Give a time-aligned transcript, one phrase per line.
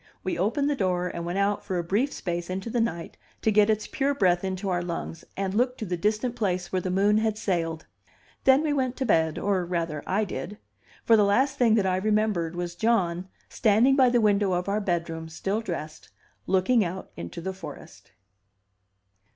[0.23, 3.51] We opened the door and went out for a brief space into the night to
[3.51, 6.89] get its pure breath into our lungs, and look to the distant place where the
[6.89, 7.85] moon had sailed.
[8.45, 10.57] Then we went to bed, or rather, I did;
[11.05, 14.81] for the last thing that I remembered was John, standing by the window of our
[14.81, 16.09] bedroom still dressed,
[16.47, 18.11] looking out into the forest.